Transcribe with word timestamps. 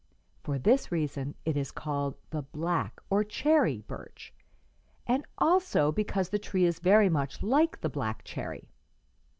For 0.41 0.57
this 0.57 0.91
reason 0.91 1.35
it 1.45 1.55
is 1.55 1.69
called 1.69 2.15
the 2.31 2.41
black, 2.41 2.99
or 3.11 3.23
cherry, 3.23 3.81
birch, 3.83 4.33
and 5.05 5.23
also 5.37 5.91
because 5.91 6.29
the 6.29 6.39
tree 6.39 6.65
is 6.65 6.79
very 6.79 7.07
much 7.07 7.43
like 7.43 7.79
the 7.81 7.87
black 7.87 8.23
cherry. 8.23 8.71